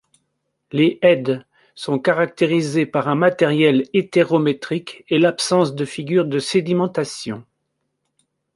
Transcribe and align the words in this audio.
Les 0.71 0.97
heads 1.03 1.43
sont 1.75 1.99
caractérisés 1.99 2.87
par 2.87 3.07
un 3.07 3.13
matériel 3.13 3.83
hétérométrique 3.93 5.05
et 5.09 5.19
l'absence 5.19 5.75
de 5.75 5.85
figures 5.85 6.25
de 6.25 6.39
sédimentation. 6.39 7.45